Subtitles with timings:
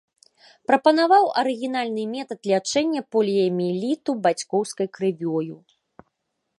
[0.69, 5.55] Прапанаваў арыгінальны метад лячэння поліяміэліту бацькоўскай крывёю.